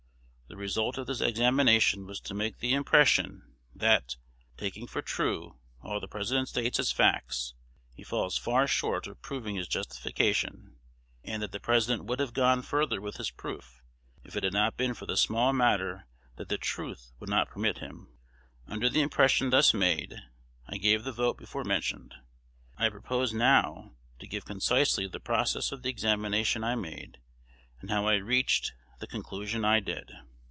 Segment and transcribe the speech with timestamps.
[0.47, 4.17] The result of this examination was to make the impression, that,
[4.57, 7.53] taking for true all the President states as facts,
[7.95, 10.75] he falls far short of proving his justification;
[11.23, 13.81] and that the President would have gone further with his proof,
[14.25, 16.05] if it had not been for the small matter
[16.35, 18.09] that the truth would not permit him.
[18.67, 20.17] Under the impression thus made,
[20.67, 22.13] I gave the vote before mentioned.
[22.75, 27.19] I propose now to give concisely the process of the examination I made,
[27.79, 30.11] and how I reached the conclusion I did.